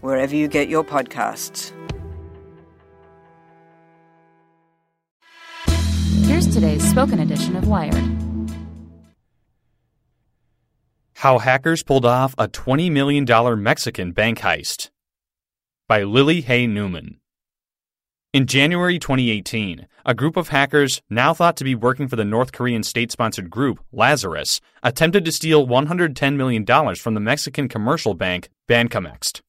wherever 0.00 0.34
you 0.34 0.48
get 0.48 0.68
your 0.68 0.84
podcasts. 0.84 1.72
Here's 6.26 6.52
today's 6.52 6.88
spoken 6.88 7.20
edition 7.20 7.56
of 7.56 7.68
Wired. 7.68 8.16
How 11.14 11.38
Hackers 11.38 11.82
Pulled 11.82 12.04
Off 12.04 12.34
a 12.36 12.46
$20 12.46 12.90
Million 12.90 13.24
Mexican 13.62 14.12
Bank 14.12 14.40
Heist 14.40 14.90
by 15.88 16.02
Lily 16.02 16.40
Hay 16.42 16.66
Newman. 16.66 17.20
In 18.32 18.46
January 18.46 18.98
2018, 18.98 19.86
a 20.04 20.14
group 20.14 20.36
of 20.36 20.48
hackers, 20.48 21.00
now 21.08 21.32
thought 21.32 21.56
to 21.56 21.64
be 21.64 21.74
working 21.74 22.06
for 22.06 22.16
the 22.16 22.24
North 22.24 22.52
Korean 22.52 22.82
state 22.82 23.10
sponsored 23.10 23.48
group 23.48 23.80
Lazarus, 23.92 24.60
attempted 24.82 25.24
to 25.24 25.32
steal 25.32 25.66
$110 25.66 26.36
million 26.36 26.66
from 26.96 27.14
the 27.14 27.20
Mexican 27.20 27.66
commercial 27.66 28.14
bank 28.14 28.50
Bancomext. 28.68 29.40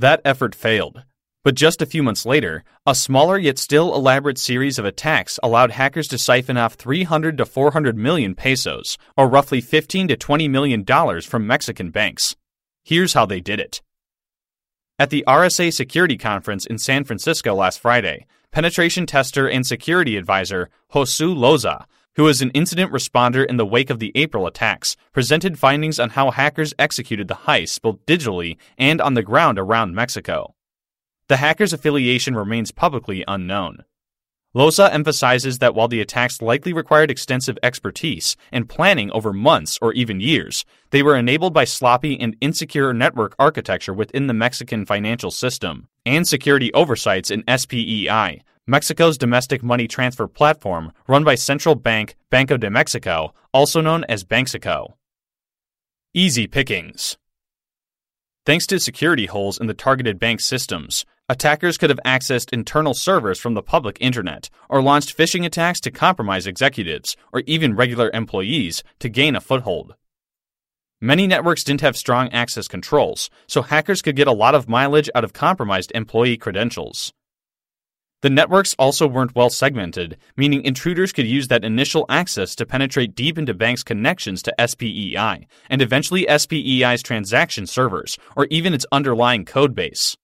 That 0.00 0.22
effort 0.24 0.54
failed. 0.54 1.04
But 1.44 1.54
just 1.54 1.82
a 1.82 1.86
few 1.86 2.02
months 2.02 2.24
later, 2.24 2.64
a 2.86 2.94
smaller 2.94 3.36
yet 3.36 3.58
still 3.58 3.94
elaborate 3.94 4.38
series 4.38 4.78
of 4.78 4.86
attacks 4.86 5.38
allowed 5.42 5.72
hackers 5.72 6.08
to 6.08 6.16
siphon 6.16 6.56
off 6.56 6.72
300 6.72 7.36
to 7.36 7.44
400 7.44 7.98
million 7.98 8.34
pesos, 8.34 8.96
or 9.14 9.28
roughly 9.28 9.60
15 9.60 10.08
to 10.08 10.16
20 10.16 10.48
million 10.48 10.84
dollars 10.84 11.26
from 11.26 11.46
Mexican 11.46 11.90
banks. 11.90 12.34
Here's 12.82 13.12
how 13.12 13.26
they 13.26 13.40
did 13.40 13.60
it. 13.60 13.82
At 14.98 15.10
the 15.10 15.22
RSA 15.28 15.70
Security 15.70 16.16
Conference 16.16 16.64
in 16.64 16.78
San 16.78 17.04
Francisco 17.04 17.54
last 17.54 17.78
Friday, 17.78 18.24
penetration 18.52 19.04
tester 19.04 19.46
and 19.46 19.66
security 19.66 20.16
advisor 20.16 20.70
Josu 20.94 21.36
Loza, 21.36 21.84
who 22.16 22.28
is 22.28 22.42
an 22.42 22.50
incident 22.50 22.92
responder 22.92 23.46
in 23.46 23.56
the 23.56 23.66
wake 23.66 23.90
of 23.90 23.98
the 23.98 24.12
April 24.14 24.46
attacks, 24.46 24.96
presented 25.12 25.58
findings 25.58 25.98
on 25.98 26.10
how 26.10 26.30
hackers 26.30 26.74
executed 26.78 27.28
the 27.28 27.34
heist 27.34 27.80
both 27.82 28.04
digitally 28.06 28.56
and 28.76 29.00
on 29.00 29.14
the 29.14 29.22
ground 29.22 29.58
around 29.58 29.94
Mexico. 29.94 30.54
The 31.28 31.36
hacker's 31.36 31.72
affiliation 31.72 32.34
remains 32.34 32.72
publicly 32.72 33.24
unknown. 33.28 33.84
Loza 34.52 34.92
emphasizes 34.92 35.60
that 35.60 35.76
while 35.76 35.86
the 35.86 36.00
attacks 36.00 36.42
likely 36.42 36.72
required 36.72 37.08
extensive 37.08 37.56
expertise 37.62 38.36
and 38.50 38.68
planning 38.68 39.08
over 39.12 39.32
months 39.32 39.78
or 39.80 39.92
even 39.92 40.18
years, 40.18 40.64
they 40.90 41.04
were 41.04 41.14
enabled 41.14 41.54
by 41.54 41.62
sloppy 41.62 42.18
and 42.18 42.36
insecure 42.40 42.92
network 42.92 43.36
architecture 43.38 43.94
within 43.94 44.26
the 44.26 44.34
Mexican 44.34 44.84
financial 44.84 45.30
system 45.30 45.86
and 46.04 46.26
security 46.26 46.74
oversights 46.74 47.30
in 47.30 47.44
SPEI, 47.46 48.42
Mexico's 48.70 49.18
domestic 49.18 49.64
money 49.64 49.88
transfer 49.88 50.28
platform 50.28 50.92
run 51.08 51.24
by 51.24 51.34
central 51.34 51.74
bank 51.74 52.14
Banco 52.30 52.56
de 52.56 52.70
Mexico, 52.70 53.34
also 53.52 53.80
known 53.80 54.04
as 54.04 54.22
Banxico. 54.22 54.94
Easy 56.14 56.46
pickings. 56.46 57.18
Thanks 58.46 58.68
to 58.68 58.78
security 58.78 59.26
holes 59.26 59.58
in 59.58 59.66
the 59.66 59.74
targeted 59.74 60.20
bank 60.20 60.38
systems, 60.38 61.04
attackers 61.28 61.78
could 61.78 61.90
have 61.90 61.98
accessed 62.06 62.52
internal 62.52 62.94
servers 62.94 63.40
from 63.40 63.54
the 63.54 63.62
public 63.62 63.98
internet 64.00 64.48
or 64.68 64.80
launched 64.80 65.18
phishing 65.18 65.44
attacks 65.44 65.80
to 65.80 65.90
compromise 65.90 66.46
executives 66.46 67.16
or 67.32 67.42
even 67.48 67.74
regular 67.74 68.08
employees 68.14 68.84
to 69.00 69.08
gain 69.08 69.34
a 69.34 69.40
foothold. 69.40 69.96
Many 71.00 71.26
networks 71.26 71.64
didn't 71.64 71.80
have 71.80 71.96
strong 71.96 72.28
access 72.28 72.68
controls, 72.68 73.30
so 73.48 73.62
hackers 73.62 74.00
could 74.00 74.14
get 74.14 74.28
a 74.28 74.32
lot 74.32 74.54
of 74.54 74.68
mileage 74.68 75.10
out 75.16 75.24
of 75.24 75.32
compromised 75.32 75.90
employee 75.92 76.36
credentials. 76.36 77.12
The 78.22 78.28
networks 78.28 78.74
also 78.78 79.06
weren't 79.06 79.34
well 79.34 79.48
segmented, 79.48 80.18
meaning 80.36 80.62
intruders 80.62 81.10
could 81.10 81.26
use 81.26 81.48
that 81.48 81.64
initial 81.64 82.04
access 82.10 82.54
to 82.56 82.66
penetrate 82.66 83.14
deep 83.14 83.38
into 83.38 83.54
banks' 83.54 83.82
connections 83.82 84.42
to 84.42 84.54
SPEI, 84.58 85.46
and 85.70 85.80
eventually 85.80 86.26
SPEI's 86.26 87.02
transaction 87.02 87.66
servers, 87.66 88.18
or 88.36 88.46
even 88.50 88.74
its 88.74 88.84
underlying 88.92 89.46
codebase. 89.46 90.16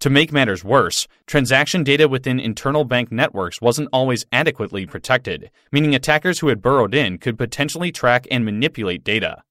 To 0.00 0.10
make 0.10 0.32
matters 0.32 0.64
worse, 0.64 1.06
transaction 1.26 1.84
data 1.84 2.08
within 2.08 2.40
internal 2.40 2.84
bank 2.84 3.12
networks 3.12 3.60
wasn't 3.60 3.88
always 3.92 4.26
adequately 4.32 4.84
protected, 4.84 5.50
meaning 5.70 5.94
attackers 5.94 6.40
who 6.40 6.48
had 6.48 6.60
burrowed 6.60 6.94
in 6.94 7.18
could 7.18 7.38
potentially 7.38 7.92
track 7.92 8.26
and 8.32 8.44
manipulate 8.44 9.04
data. 9.04 9.42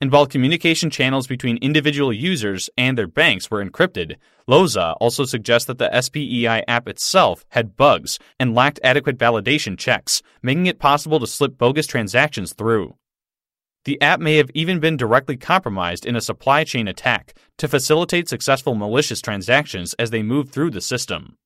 And 0.00 0.10
while 0.10 0.26
communication 0.26 0.88
channels 0.88 1.26
between 1.26 1.58
individual 1.58 2.10
users 2.10 2.70
and 2.78 2.96
their 2.96 3.06
banks 3.06 3.50
were 3.50 3.62
encrypted, 3.62 4.16
Loza 4.48 4.96
also 4.98 5.24
suggests 5.24 5.66
that 5.66 5.76
the 5.76 5.90
SPEI 5.90 6.64
app 6.66 6.88
itself 6.88 7.44
had 7.50 7.76
bugs 7.76 8.18
and 8.38 8.54
lacked 8.54 8.80
adequate 8.82 9.18
validation 9.18 9.78
checks, 9.78 10.22
making 10.42 10.64
it 10.66 10.78
possible 10.78 11.20
to 11.20 11.26
slip 11.26 11.58
bogus 11.58 11.86
transactions 11.86 12.54
through. 12.54 12.96
The 13.84 14.00
app 14.00 14.20
may 14.20 14.36
have 14.36 14.50
even 14.54 14.80
been 14.80 14.96
directly 14.96 15.36
compromised 15.36 16.06
in 16.06 16.16
a 16.16 16.20
supply 16.22 16.64
chain 16.64 16.88
attack 16.88 17.34
to 17.58 17.68
facilitate 17.68 18.28
successful 18.28 18.74
malicious 18.74 19.20
transactions 19.20 19.94
as 19.98 20.10
they 20.10 20.22
move 20.22 20.50
through 20.50 20.70
the 20.70 20.80
system. 20.80 21.36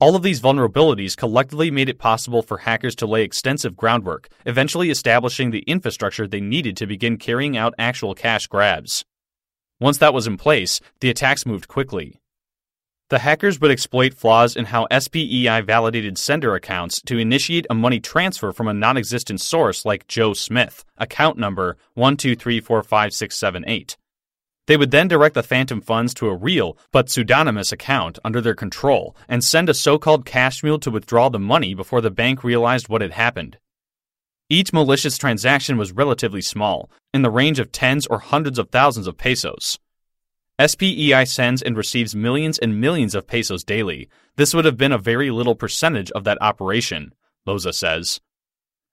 All 0.00 0.14
of 0.14 0.22
these 0.22 0.40
vulnerabilities 0.40 1.16
collectively 1.16 1.72
made 1.72 1.88
it 1.88 1.98
possible 1.98 2.40
for 2.40 2.58
hackers 2.58 2.94
to 2.96 3.06
lay 3.06 3.24
extensive 3.24 3.76
groundwork, 3.76 4.28
eventually 4.46 4.90
establishing 4.90 5.50
the 5.50 5.64
infrastructure 5.66 6.28
they 6.28 6.40
needed 6.40 6.76
to 6.76 6.86
begin 6.86 7.16
carrying 7.16 7.56
out 7.56 7.74
actual 7.80 8.14
cash 8.14 8.46
grabs. 8.46 9.04
Once 9.80 9.98
that 9.98 10.14
was 10.14 10.28
in 10.28 10.36
place, 10.36 10.80
the 11.00 11.10
attacks 11.10 11.44
moved 11.44 11.66
quickly. 11.66 12.20
The 13.10 13.18
hackers 13.18 13.60
would 13.60 13.72
exploit 13.72 14.14
flaws 14.14 14.54
in 14.54 14.66
how 14.66 14.86
SPEI 14.88 15.62
validated 15.62 16.16
sender 16.16 16.54
accounts 16.54 17.02
to 17.06 17.18
initiate 17.18 17.66
a 17.68 17.74
money 17.74 17.98
transfer 17.98 18.52
from 18.52 18.68
a 18.68 18.74
non 18.74 18.96
existent 18.96 19.40
source 19.40 19.84
like 19.84 20.06
Joe 20.06 20.32
Smith, 20.32 20.84
account 20.96 21.38
number 21.38 21.76
123456778. 21.96 23.96
They 24.68 24.76
would 24.76 24.90
then 24.90 25.08
direct 25.08 25.34
the 25.34 25.42
phantom 25.42 25.80
funds 25.80 26.12
to 26.14 26.28
a 26.28 26.36
real 26.36 26.76
but 26.92 27.08
pseudonymous 27.08 27.72
account 27.72 28.18
under 28.22 28.42
their 28.42 28.54
control 28.54 29.16
and 29.26 29.42
send 29.42 29.70
a 29.70 29.74
so 29.74 29.96
called 29.98 30.26
cash 30.26 30.62
mule 30.62 30.78
to 30.80 30.90
withdraw 30.90 31.30
the 31.30 31.38
money 31.38 31.72
before 31.72 32.02
the 32.02 32.10
bank 32.10 32.44
realized 32.44 32.86
what 32.86 33.00
had 33.00 33.12
happened. 33.12 33.56
Each 34.50 34.70
malicious 34.70 35.16
transaction 35.16 35.78
was 35.78 35.92
relatively 35.92 36.42
small, 36.42 36.90
in 37.14 37.22
the 37.22 37.30
range 37.30 37.58
of 37.58 37.72
tens 37.72 38.06
or 38.08 38.18
hundreds 38.18 38.58
of 38.58 38.68
thousands 38.68 39.06
of 39.06 39.16
pesos. 39.16 39.78
SPEI 40.60 41.24
sends 41.24 41.62
and 41.62 41.74
receives 41.74 42.14
millions 42.14 42.58
and 42.58 42.78
millions 42.78 43.14
of 43.14 43.26
pesos 43.26 43.64
daily. 43.64 44.10
This 44.36 44.52
would 44.52 44.66
have 44.66 44.76
been 44.76 44.92
a 44.92 44.98
very 44.98 45.30
little 45.30 45.54
percentage 45.54 46.10
of 46.10 46.24
that 46.24 46.42
operation, 46.42 47.14
Loza 47.46 47.72
says. 47.72 48.20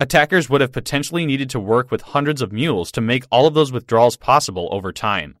Attackers 0.00 0.48
would 0.48 0.62
have 0.62 0.72
potentially 0.72 1.26
needed 1.26 1.50
to 1.50 1.60
work 1.60 1.90
with 1.90 2.00
hundreds 2.00 2.40
of 2.40 2.52
mules 2.52 2.90
to 2.92 3.02
make 3.02 3.26
all 3.30 3.46
of 3.46 3.52
those 3.52 3.70
withdrawals 3.70 4.16
possible 4.16 4.70
over 4.72 4.92
time. 4.92 5.37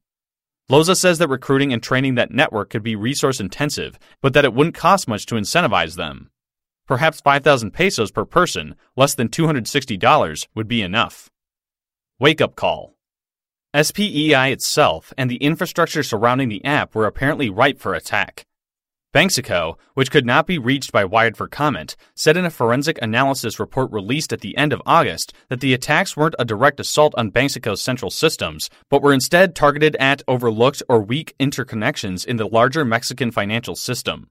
Loza 0.70 0.94
says 0.94 1.16
that 1.18 1.28
recruiting 1.28 1.72
and 1.72 1.82
training 1.82 2.16
that 2.16 2.30
network 2.30 2.68
could 2.68 2.82
be 2.82 2.94
resource 2.94 3.40
intensive, 3.40 3.98
but 4.20 4.34
that 4.34 4.44
it 4.44 4.52
wouldn't 4.52 4.74
cost 4.74 5.08
much 5.08 5.24
to 5.26 5.34
incentivize 5.34 5.96
them. 5.96 6.30
Perhaps 6.86 7.22
5,000 7.22 7.70
pesos 7.70 8.10
per 8.10 8.26
person, 8.26 8.74
less 8.94 9.14
than 9.14 9.28
$260, 9.28 10.46
would 10.54 10.68
be 10.68 10.82
enough. 10.82 11.30
Wake 12.18 12.40
up 12.42 12.54
call. 12.54 12.94
SPEI 13.74 14.52
itself 14.52 15.12
and 15.16 15.30
the 15.30 15.36
infrastructure 15.36 16.02
surrounding 16.02 16.48
the 16.48 16.64
app 16.64 16.94
were 16.94 17.06
apparently 17.06 17.48
ripe 17.48 17.78
for 17.78 17.94
attack. 17.94 18.44
Banxico, 19.18 19.74
which 19.94 20.12
could 20.12 20.24
not 20.24 20.46
be 20.46 20.58
reached 20.58 20.92
by 20.92 21.04
Wired 21.04 21.36
for 21.36 21.48
comment, 21.48 21.96
said 22.14 22.36
in 22.36 22.44
a 22.44 22.50
forensic 22.50 23.00
analysis 23.02 23.58
report 23.58 23.90
released 23.90 24.32
at 24.32 24.42
the 24.42 24.56
end 24.56 24.72
of 24.72 24.80
August 24.86 25.32
that 25.48 25.58
the 25.58 25.74
attacks 25.74 26.16
weren't 26.16 26.36
a 26.38 26.44
direct 26.44 26.78
assault 26.78 27.14
on 27.18 27.32
Banxico's 27.32 27.82
central 27.82 28.12
systems, 28.12 28.70
but 28.88 29.02
were 29.02 29.12
instead 29.12 29.56
targeted 29.56 29.96
at 29.96 30.22
overlooked 30.28 30.84
or 30.88 31.02
weak 31.02 31.34
interconnections 31.40 32.24
in 32.24 32.36
the 32.36 32.46
larger 32.46 32.84
Mexican 32.84 33.32
financial 33.32 33.74
system. 33.74 34.28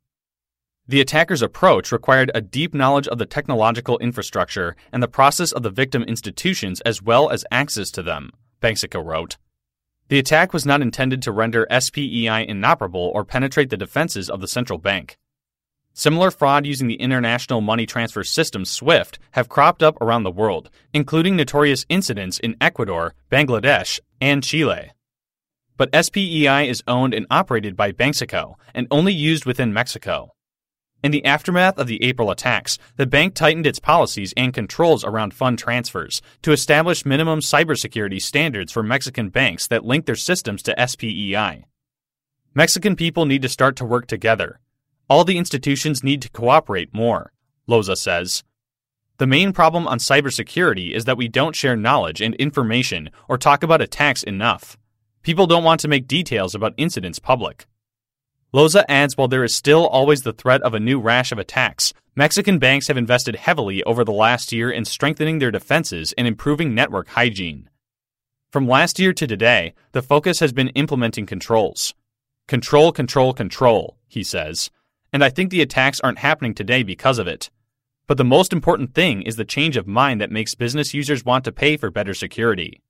The 0.88 1.02
attacker's 1.02 1.42
approach 1.42 1.92
required 1.92 2.32
a 2.34 2.40
deep 2.40 2.74
knowledge 2.74 3.10
of 3.10 3.18
the 3.18 3.26
technological 3.26 3.98
infrastructure 3.98 4.74
and 4.94 5.04
the 5.04 5.10
process 5.10 5.52
of 5.52 5.64
the 5.64 5.70
victim 5.70 6.04
institutions 6.04 6.80
as 6.86 7.02
well 7.02 7.30
as 7.30 7.44
access 7.52 7.92
to 7.92 8.02
them, 8.02 8.32
Banxico 8.62 9.04
wrote. 9.04 9.36
The 10.10 10.20
attack 10.20 10.54
was 10.54 10.66
not 10.66 10.82
intended 10.82 11.22
to 11.24 11.34
render 11.34 11.68
SPEI 11.70 12.48
inoperable 12.48 13.12
or 13.14 13.26
penetrate 13.26 13.70
the 13.70 13.76
defenses 13.78 14.30
of 14.30 14.40
the 14.40 14.48
central 14.48 14.80
bank. 14.80 15.18
Similar 15.94 16.32
fraud 16.32 16.66
using 16.66 16.88
the 16.88 17.02
international 17.02 17.60
money 17.60 17.86
transfer 17.86 18.24
system 18.24 18.64
SWIFT 18.64 19.20
have 19.32 19.50
cropped 19.50 19.84
up 19.84 20.00
around 20.00 20.24
the 20.24 20.32
world, 20.32 20.70
including 20.94 21.36
notorious 21.36 21.86
incidents 21.90 22.40
in 22.40 22.56
Ecuador, 22.62 23.16
Bangladesh, 23.30 24.00
and 24.22 24.44
Chile. 24.44 24.92
But 25.76 25.92
SPEI 25.92 26.70
is 26.70 26.84
owned 26.88 27.14
and 27.14 27.26
operated 27.30 27.76
by 27.76 27.92
Banxico 27.92 28.56
and 28.74 28.88
only 28.90 29.12
used 29.12 29.46
within 29.46 29.74
Mexico. 29.74 30.34
In 31.04 31.12
the 31.12 31.26
aftermath 31.26 31.78
of 31.78 31.86
the 31.86 32.04
April 32.04 32.32
attacks, 32.32 32.80
the 32.96 33.06
bank 33.06 33.36
tightened 33.36 33.68
its 33.68 33.80
policies 33.80 34.34
and 34.36 34.54
controls 34.54 35.06
around 35.06 35.34
fund 35.34 35.60
transfers 35.60 36.22
to 36.42 36.52
establish 36.52 37.06
minimum 37.06 37.40
cybersecurity 37.40 38.20
standards 38.20 38.72
for 38.72 38.82
Mexican 38.82 39.30
banks 39.30 39.68
that 39.68 39.86
link 39.86 40.06
their 40.08 40.16
systems 40.16 40.64
to 40.64 40.76
SPEI. 40.88 41.66
Mexican 42.56 42.96
people 42.96 43.28
need 43.28 43.44
to 43.44 43.50
start 43.50 43.76
to 43.76 43.86
work 43.86 44.08
together. 44.08 44.60
All 45.08 45.24
the 45.24 45.38
institutions 45.38 46.04
need 46.04 46.24
to 46.24 46.30
cooperate 46.30 46.94
more, 46.94 47.32
Loza 47.70 47.96
says. 47.96 48.44
The 49.20 49.28
main 49.28 49.54
problem 49.54 49.88
on 49.88 50.00
cybersecurity 50.00 50.92
is 50.92 51.06
that 51.06 51.18
we 51.18 51.28
don't 51.28 51.56
share 51.56 51.76
knowledge 51.76 52.22
and 52.22 52.34
information 52.36 53.12
or 53.30 53.38
talk 53.38 53.62
about 53.62 53.82
attacks 53.82 54.24
enough. 54.24 54.78
People 55.22 55.46
don't 55.46 55.64
want 55.64 55.80
to 55.82 55.88
make 55.88 56.08
details 56.08 56.56
about 56.56 56.74
incidents 56.78 57.20
public. 57.20 57.68
Loza 58.54 58.86
adds 58.88 59.18
while 59.18 59.28
there 59.28 59.44
is 59.44 59.54
still 59.54 59.86
always 59.88 60.22
the 60.22 60.34
threat 60.34 60.62
of 60.62 60.74
a 60.74 60.80
new 60.80 61.00
rash 61.00 61.32
of 61.32 61.38
attacks, 61.40 61.94
Mexican 62.16 62.58
banks 62.58 62.88
have 62.88 62.98
invested 62.98 63.36
heavily 63.36 63.84
over 63.84 64.04
the 64.04 64.12
last 64.12 64.52
year 64.52 64.72
in 64.72 64.86
strengthening 64.86 65.40
their 65.40 65.52
defenses 65.52 66.14
and 66.18 66.28
improving 66.28 66.74
network 66.74 67.10
hygiene. 67.10 67.70
From 68.52 68.68
last 68.68 68.98
year 68.98 69.14
to 69.14 69.28
today, 69.28 69.76
the 69.92 70.02
focus 70.02 70.40
has 70.40 70.54
been 70.54 70.70
implementing 70.70 71.26
controls. 71.26 71.94
Control, 72.48 72.92
control, 72.92 73.34
control, 73.34 73.98
he 74.08 74.24
says. 74.24 74.72
And 75.12 75.24
I 75.24 75.30
think 75.30 75.52
the 75.52 75.62
attacks 75.62 76.00
aren't 76.00 76.20
happening 76.20 76.56
today 76.56 76.82
because 76.82 77.20
of 77.20 77.28
it. 77.28 77.52
But 78.08 78.18
the 78.18 78.24
most 78.24 78.54
important 78.54 78.96
thing 78.96 79.22
is 79.22 79.36
the 79.36 79.46
change 79.46 79.76
of 79.76 79.86
mind 79.86 80.22
that 80.22 80.32
makes 80.32 80.56
business 80.56 80.94
users 80.94 81.26
want 81.26 81.44
to 81.44 81.52
pay 81.52 81.76
for 81.76 81.92
better 81.92 82.14
security. 82.14 82.82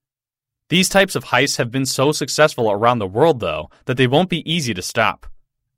These 0.70 0.90
types 0.90 1.16
of 1.16 1.26
heists 1.26 1.58
have 1.58 1.72
been 1.72 1.86
so 1.86 2.12
successful 2.12 2.70
around 2.70 3.00
the 3.00 3.08
world, 3.08 3.40
though, 3.40 3.70
that 3.86 3.98
they 3.98 4.08
won't 4.08 4.30
be 4.30 4.50
easy 4.50 4.74
to 4.76 4.82
stop. 4.82 5.26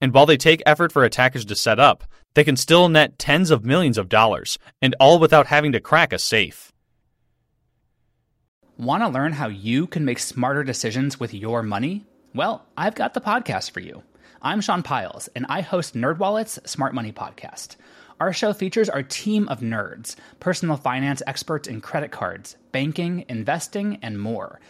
And 0.02 0.14
while 0.14 0.26
they 0.26 0.38
take 0.38 0.64
effort 0.66 0.92
for 0.92 1.04
attackers 1.04 1.46
to 1.46 1.56
set 1.56 1.80
up, 1.80 2.06
they 2.34 2.44
can 2.44 2.56
still 2.56 2.88
net 2.88 3.20
tens 3.20 3.52
of 3.52 3.66
millions 3.66 3.98
of 3.98 4.08
dollars, 4.08 4.58
and 4.82 4.96
all 5.00 5.20
without 5.20 5.48
having 5.48 5.72
to 5.74 5.80
crack 5.80 6.14
a 6.14 6.20
safe. 6.20 6.72
Want 8.78 9.04
to 9.04 9.10
learn 9.10 9.34
how 9.34 9.48
you 9.48 9.88
can 9.88 10.06
make 10.06 10.20
smarter 10.20 10.64
decisions 10.64 11.20
with 11.20 11.34
your 11.34 11.64
money? 11.64 12.06
Well, 12.34 12.66
I've 12.78 12.96
got 12.96 13.14
the 13.14 13.22
podcast 13.22 13.72
for 13.72 13.82
you. 13.82 14.04
I'm 14.42 14.62
Sean 14.62 14.84
Pyles, 14.84 15.28
and 15.36 15.46
I 15.50 15.62
host 15.62 15.96
NerdWallet's 15.96 16.60
Smart 16.70 16.94
Money 16.94 17.12
Podcast. 17.12 17.76
Our 18.22 18.32
show 18.32 18.54
features 18.54 18.90
our 18.90 19.04
team 19.04 19.50
of 19.50 19.60
nerds, 19.60 20.16
personal 20.40 20.78
finance 20.78 21.22
experts 21.28 21.68
in 21.68 21.82
credit 21.82 22.12
cards, 22.12 22.56
banking, 22.72 23.26
investing, 23.28 24.00
and 24.02 24.20
more– 24.20 24.62